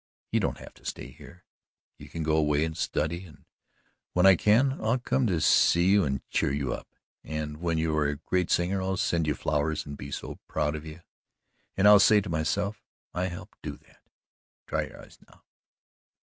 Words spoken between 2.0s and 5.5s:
can go away and study, and when I can, I'll come to